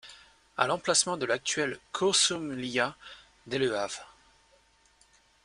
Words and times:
À 0.57 0.65
l’emplacement 0.65 1.15
de 1.15 1.27
l’actuelle 1.27 1.77
Kuršumlija, 1.93 2.95
dès 3.45 3.59
le 3.59 3.77
av. 3.77 3.99